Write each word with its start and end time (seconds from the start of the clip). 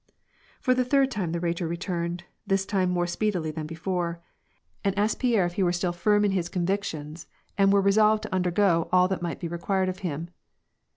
For 0.59 0.73
the 0.73 0.83
third 0.83 1.11
time 1.11 1.31
the 1.31 1.39
Rhetor 1.39 1.67
returned, 1.67 2.23
this 2.47 2.65
time 2.65 2.89
more 2.89 3.05
speedily 3.05 3.51
than 3.51 3.67
before, 3.67 4.19
and 4.83 4.97
asked 4.97 5.19
Pierre 5.19 5.45
if 5.45 5.53
he 5.53 5.61
were 5.61 5.71
still 5.71 5.93
firm 5.93 6.25
in 6.25 6.31
WAR 6.31 6.37
AXn 6.37 6.37
PEACE. 6.37 6.37
81 6.37 6.37
his 6.37 6.49
convictions, 6.49 7.27
and 7.55 7.71
were 7.71 7.81
resolved 7.81 8.23
to 8.23 8.33
undergo 8.33 8.89
all 8.91 9.07
that 9.07 9.21
might 9.21 9.39
be 9.39 9.47
required 9.47 9.89
of 9.89 9.99
him. 9.99 10.29